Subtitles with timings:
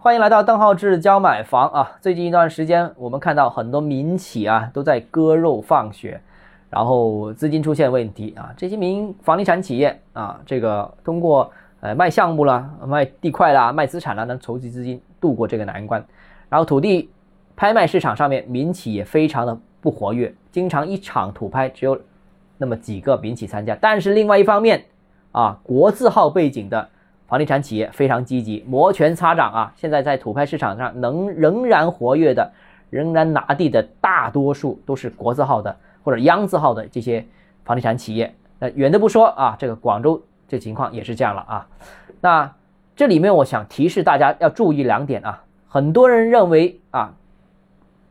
[0.00, 1.98] 欢迎来到邓浩志教买房啊！
[2.00, 6.20] 最近一段时间，我们看到很多民企啊都在割肉放血，
[6.70, 8.54] 然后资金出现问题啊。
[8.56, 11.50] 这些民房地产企业啊，这个通过
[11.80, 16.02] 呃卖项目啦、卖地块啦、卖资产啦，能筹集资金度过这个难关。
[16.48, 17.10] 然后土地
[17.56, 22.00] 拍卖市场上面，民企也非常的不活跃，经常一场土拍只有
[22.56, 23.76] 那么几个民企参加。
[23.80, 24.84] 但是另外一方面
[25.32, 26.88] 啊，国字号背景的。
[27.28, 29.72] 房地产企业非常积极，摩拳擦掌啊！
[29.76, 32.50] 现在在土拍市场上能仍然活跃的、
[32.88, 37.26] 仍然拿地的大多数都是国字号的或者央字号的这些
[37.64, 38.34] 房地产企业。
[38.58, 41.68] 那远的不说啊，这个广州这情况也是这样了啊。
[42.22, 42.50] 那
[42.96, 45.44] 这里面我想提示大家要注意两点啊。
[45.68, 47.12] 很多人认为啊，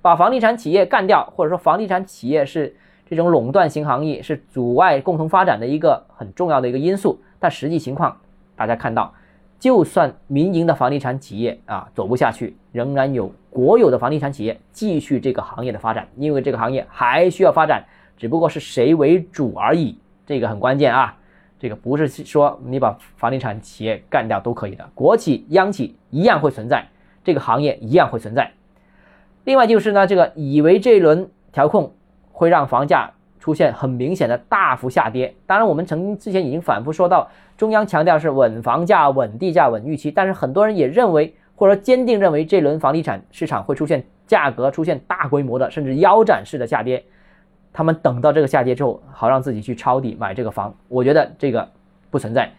[0.04, 2.76] 把房地产企业干掉，或者说房地产企业是
[3.10, 8.16] 这种垄断型行业，是阻碍共同发展的一个很重要的一个因素，但实际情况。
[8.58, 9.14] 大家看到，
[9.60, 17.86] 就算民营的房地产企业啊走不下去，仍然有国有的房地产企业继续这个行业的发展，因为这个行业还需要发展，
[18.18, 19.98] 只不过是谁为主而已。
[20.26, 21.16] 这个很关键啊，
[21.60, 26.88] 这个不是说你把房地产企业干掉都可以的，国企、央企一样会存在，
[27.24, 28.52] 这个行业一样会存在。
[29.44, 31.94] 另外就是呢，这个以为这一轮调控
[32.32, 33.14] 会让房价。
[33.48, 35.34] 出现很明显的大幅下跌。
[35.46, 40.12] 当然，我们曾经之前已经反复说到，中央强调是稳房价、稳地价、稳预期。
[40.12, 47.02] 但是很多人也认为，或者说坚定认为，这轮房地产市场会出现价格出现大规模的甚至腰斩式的下跌。
[47.72, 50.76] 他们等到这个下跌之后，好让自己去抄底买这个房。
[50.90, 51.66] 我觉得这个
[52.12, 52.52] 不存在，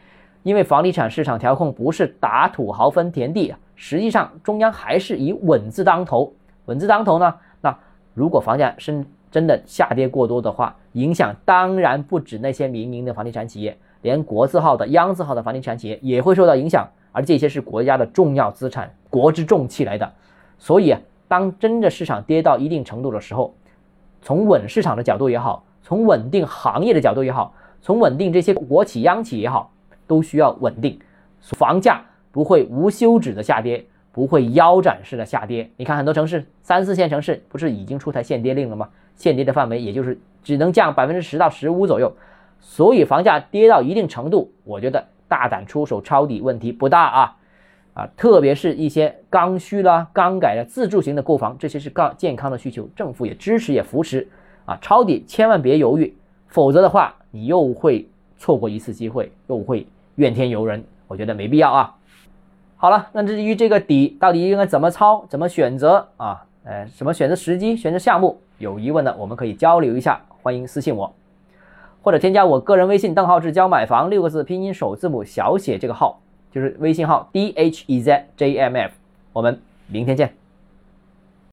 [0.42, 6.32] 因为房地产市场调控不是打土豪分田地，实际上中央还是以稳字当头。
[6.64, 7.78] 稳字当头呢，那
[8.14, 9.04] 如果房价升。
[9.30, 20.12] 真的下跌过多的话，影响当然不止那些民营的房地产企业，连国字号的、央字号的房地产企业也会受到影响，而这些是国家的重要资产，国之重器来的。
[20.58, 20.94] 所以，
[21.28, 23.54] 当真的市场跌到一定程度的时候，
[24.22, 29.70] 从稳市场的角度也好，从稳定行业的角度也好，从稳定这些国企、央企也好，
[30.06, 30.98] 都需要稳定，
[31.40, 35.70] 房价不会无休止的下跌，不会腰斩式的下跌。
[35.76, 38.88] 你看很多城市，三四线城市不是已经出台限跌令了吗？
[39.18, 42.10] 限跌的范围也就是只能降百分之十到十五左右，
[42.58, 47.36] 所以房价跌到一定程度，我觉得大胆出手抄底问题不大啊
[47.92, 54.26] 啊，特别是一些刚需啦、刚改的自住型的购房，这些是刚健康的需求，政府也支持也扶持
[54.64, 58.08] 啊，抄底千万别犹豫，否则的话你又会
[58.38, 61.96] 错过一次机会，又会怨天尤人，我觉得没必要啊。
[62.76, 66.44] 好了，那至于这个底到底应该怎么抄、怎么选择啊？
[66.62, 68.40] 呃，什么选择时机、选择项目？
[68.58, 71.14] 有疑问的，我们可以交流一下，欢迎私信我，
[72.02, 76.20] 或者添加我个人微信邓浩志教买房六个字拼音首字母小写这个号，
[76.50, 78.92] 就是微信号 d h e z j m f，
[79.32, 80.37] 我们明天见。